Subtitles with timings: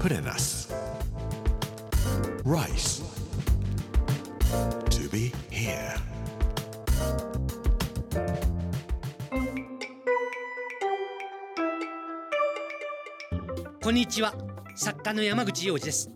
[0.00, 0.66] Put in us.
[2.42, 3.02] Rice.
[4.88, 5.94] To be here.
[13.82, 14.32] こんにちは
[14.74, 16.10] 作家の山口洋二です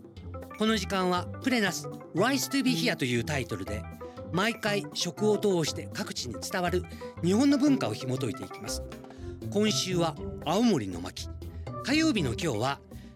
[0.57, 3.83] この時間はプレナス Rise to be here というタイトルで
[4.31, 6.81] 毎回食を通して各地に伝わる
[7.23, 8.81] 日本の文化を紐解いていきます
[9.51, 11.29] 今週は青森の巻
[11.83, 12.79] 火曜日の今日は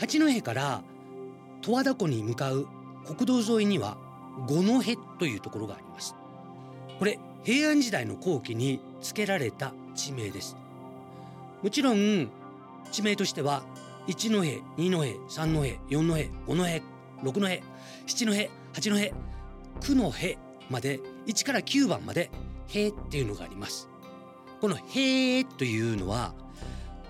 [0.00, 0.82] 八戸から
[1.60, 2.66] 十和田湖に向かう
[3.04, 3.98] 国道沿いには
[4.48, 6.14] 五戸というところがあります。
[6.98, 10.56] これ平安時代の後期に付けられた地名です。
[11.62, 12.30] もちろん
[12.90, 13.62] 地名としては
[14.06, 14.42] 一戸
[14.78, 16.14] 二戸三戸四戸
[16.46, 16.82] 五戸
[17.22, 17.46] 六戸
[18.06, 18.32] 七戸
[18.72, 19.14] 八戸
[19.82, 20.38] 九の戸
[20.70, 22.30] まで1から9番まで
[22.72, 23.86] 「へ」っていうのがあります。
[24.62, 26.32] この「へ」というのは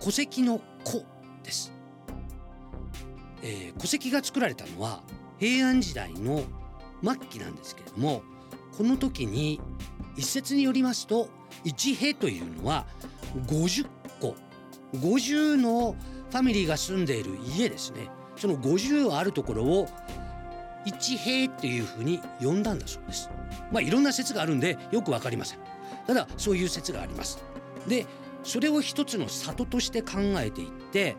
[0.01, 1.05] 戸籍の「戸」
[1.45, 1.73] です、
[3.43, 5.03] えー戸籍が作られたのは
[5.39, 6.43] 平安時代の
[7.03, 8.23] 末期なんですけれども
[8.77, 9.61] この時に
[10.17, 11.29] 一説によりますと
[11.65, 12.87] 一戸というのは
[13.47, 13.87] 50
[14.21, 14.35] 戸
[14.95, 15.97] 50の
[16.31, 19.89] ファミリーが住んでいる家ですねその50あるところを
[20.85, 23.29] 一平っていうふうに呼んだんだそうです。
[23.71, 25.59] まあいろんな説があるんでよくわかりません。
[26.07, 27.45] ただそういう説があります。
[27.87, 28.07] で
[28.43, 31.17] それを一つの里として考えていって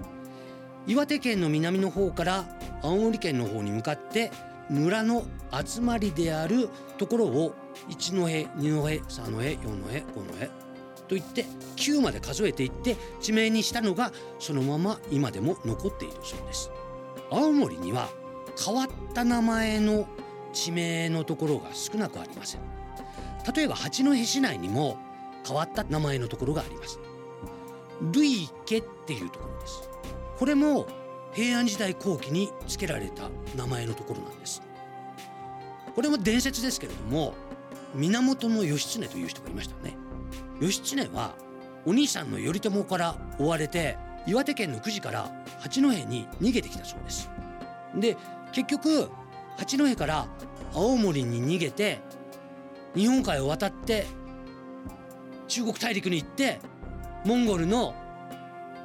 [0.88, 2.46] 岩手県の南の方から
[2.82, 4.32] 青森県の方に向かって
[4.70, 7.54] 村の集まりであるところを
[7.89, 10.61] 一戸二戸三戸四戸五戸
[11.08, 11.45] といって
[11.76, 16.72] 9まで数えていって地名にしたのがそのまま今でも残っているそうです。
[17.30, 18.10] 青森には
[18.64, 20.08] 変わった名前の
[20.54, 22.61] 地名のところが少なくありません。
[23.54, 24.98] 例えば八戸市内にも
[25.45, 26.98] 変わった名前のところがあります。
[28.14, 29.89] 類家っていうところです。
[30.42, 30.88] これも
[31.34, 34.64] 平安時代後期に付けられた名前のところなんです。
[35.94, 37.36] これも伝説ですけれども
[37.94, 39.96] 源義経という人がいましたね。
[40.60, 41.36] 義経は
[41.86, 45.30] お兄さんの頼朝から追われて岩手県の久慈から
[45.60, 47.30] 八戸に逃げてきたそうです。
[47.96, 48.18] で
[48.52, 49.12] 結局
[49.58, 50.28] 八戸から
[50.73, 52.00] 青森に逃げて
[52.96, 54.08] 日本海を渡って
[55.48, 56.60] 中国大陸に行って
[57.26, 57.94] モンゴルの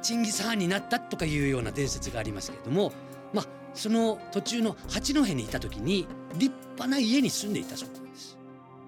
[0.01, 2.91] チンギス・ハーンになったとかいうような伝説がありますけれども
[3.33, 8.37] まあその途中の八戸にいた時に立派な家に住んでいたそうなんです。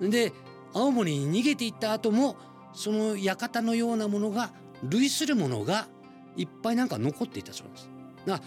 [0.02, 0.34] で
[0.74, 2.36] 青森に逃げていった後も
[2.74, 4.52] その館のようなものが
[4.84, 5.88] 類するものが
[6.38, 7.90] いっぱいなんか残っていたそうです。
[8.26, 8.42] だ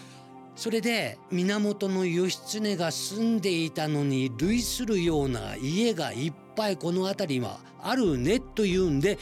[0.55, 9.19] それで源義経が住んでいたのに類するような家がいっぱいこの辺りはあるねというんで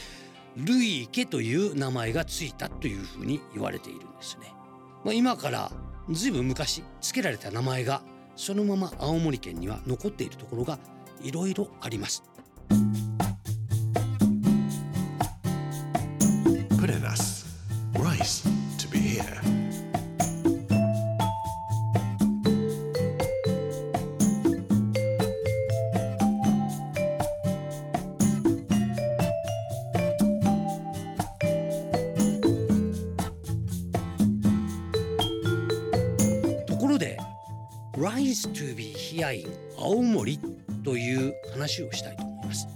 [0.57, 4.53] ルイ池という名前がついたというふうに言われているんですね。
[5.03, 5.71] まあ、今から
[6.09, 8.01] ずいぶん昔付けられた名前が
[8.35, 10.79] そのまま青森県には残っているところが
[11.21, 12.23] いろいろあります。
[38.01, 39.47] Rise to be here in
[39.77, 40.39] 青森」
[40.83, 42.67] という話をしたいと思います。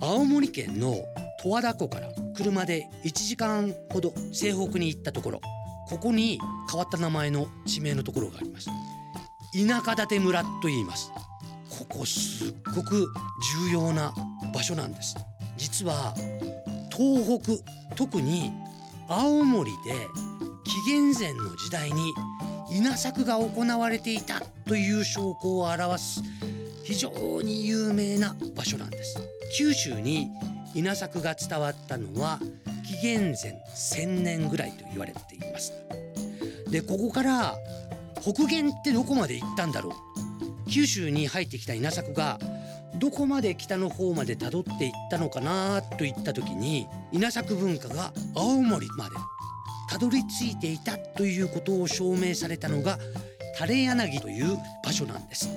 [0.00, 1.04] 青森県の
[1.42, 5.40] 十和田湖から車で1時間ほど西北に行ったところ
[5.90, 6.38] ここに
[6.70, 8.70] 変わった名前の地名のところがあります。
[9.52, 11.12] 田舎館村と言います。
[11.68, 13.06] ここすっごく
[13.68, 14.14] 重要な
[14.54, 15.14] 場所なんです。
[15.58, 16.14] 実は
[16.90, 18.50] 東北特に
[19.08, 19.92] 青森で
[20.64, 22.14] 紀元前の時代に
[22.70, 26.22] 稲作が行われていたという証拠を表す
[26.84, 29.18] 非常に有名な場所なんです。
[29.56, 30.28] 九州に
[30.74, 32.38] 稲作が伝わったのは
[32.86, 35.72] 紀元前1000年ぐらいと言われています。
[36.70, 37.56] でここから
[38.20, 40.70] 北限ってどこまで行ったんだろう。
[40.70, 42.38] 九州に入ってきた稲作が
[42.96, 49.16] どこまで北の方まで辿っていったのかなといった時に稲作文化が青森まで
[49.90, 52.96] たどり着いていたということを証明されたのが
[53.58, 55.50] 垂柳という場所なんです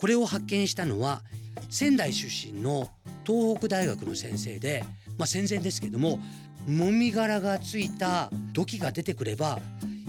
[0.00, 1.22] これを発見したのは
[1.70, 2.88] 仙台出身の
[3.24, 4.84] 東北大学の先生で、
[5.16, 6.18] まあ、戦前ですけども
[6.66, 9.60] もみ殻がついた土器が出てくれば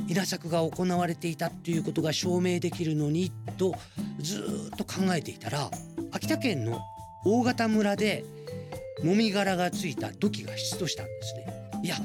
[0.08, 3.76] 稲作が行われていたっていうことが証明できるのにと
[4.20, 5.70] ずっと考えていたら
[6.12, 6.80] 秋田県の
[7.24, 8.26] 大型村で
[9.04, 11.82] もみ殻がついた土器が出土したんですね。
[11.84, 11.96] いや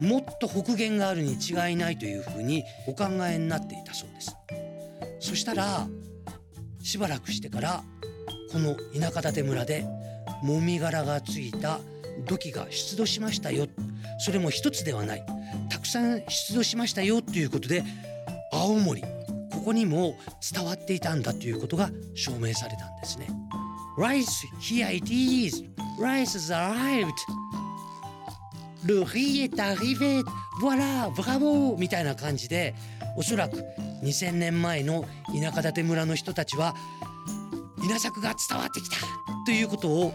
[0.00, 4.36] もっと北限があるに違いないというふうにお考えになっていたそうです。
[5.20, 5.86] そしたら
[6.82, 7.82] しばらくしてから
[8.52, 9.84] この田舎館村で
[10.42, 11.80] もみ殻がついた
[12.26, 13.66] 土器が出土しましたよ
[14.18, 15.26] それも一つではない
[15.70, 17.82] たくさん出土しましたよということで
[18.52, 19.08] 青森こ
[19.64, 20.14] こにも
[20.52, 23.28] 伝わっていたんだということが証明されたんですね。
[23.96, 24.26] Rice,
[24.60, 25.64] here it is.
[25.98, 27.12] Rice has arrived.
[28.86, 30.22] Le riz est arrivé.
[30.60, 31.76] Voilà, bravo!
[31.78, 32.74] みたいな感じで
[33.16, 33.64] おそらく
[34.02, 36.74] 2000年前の田舎館村の人たちは
[37.82, 38.96] 稲作が伝わってきた
[39.46, 40.12] ということを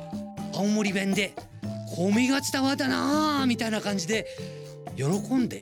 [0.56, 1.34] 青森弁で
[1.96, 4.28] 米が伝わったなみたいな感じで
[4.96, 5.06] 喜
[5.36, 5.62] んで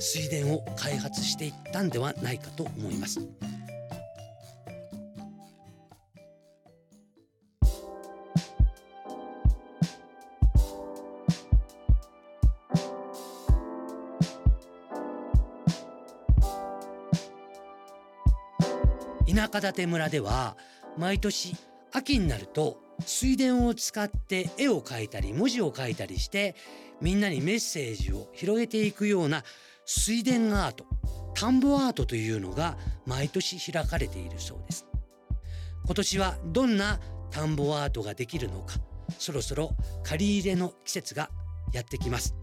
[0.00, 3.20] 水田を開発していったんではないかと思います。
[19.28, 20.56] 田舎館村では
[20.96, 21.54] 毎年
[21.92, 26.56] 秋になると水田を使って絵を描いたり文字を書いたりして
[27.00, 29.44] みんなにメッセージを広げていくような
[29.84, 30.86] 水田アート
[31.34, 32.76] 田んぼアートというのが
[33.06, 34.86] 毎年開かれているそうです。
[35.84, 36.98] 今年はどんな
[37.30, 38.74] 田んぼアートができるのか
[39.18, 39.70] そろそろ
[40.02, 41.30] 借り入れの季節が
[41.72, 42.34] やってきます。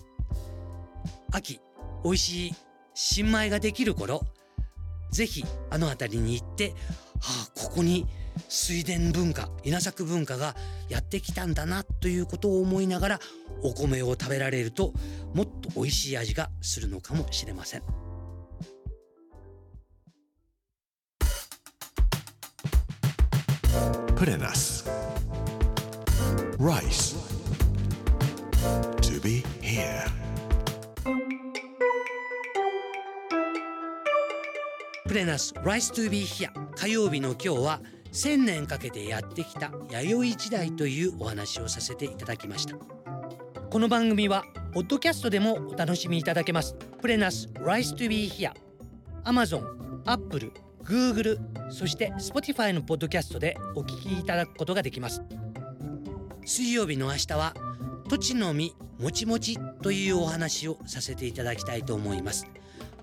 [1.32, 1.60] 秋
[2.04, 2.56] 美味しい
[2.94, 4.22] 新米ができる頃
[5.16, 8.06] ぜひあの辺りに行って、はあ、ここに
[8.50, 10.56] 水田文化稲作文化が
[10.90, 13.20] やってきたんだなということを思いながら
[13.64, 14.92] お米を食べられると
[15.34, 17.84] もっと美味しい味がするのかもしれません。
[24.18, 24.86] プレナス
[26.60, 27.16] Rice.
[29.02, 30.25] To be here.
[35.16, 37.82] プレナス Rice to be here 火曜日の今日は
[38.12, 42.76] 1000年かけてやってきた弥生時代というお話をさせていただきました。
[43.70, 46.76] この番組はポッドキャストでもお楽しみいただけます。
[47.02, 48.52] プレナス Rice to be here
[49.24, 49.64] Amazon、
[50.04, 50.52] Apple、
[50.84, 51.40] Google
[51.72, 55.22] そして Spotify のポッドキャストでお聞きいただくことができます。
[56.44, 57.54] 水曜日の明日は
[58.10, 62.48] 土地の実もちもちというお話をさせていただきたいと思います。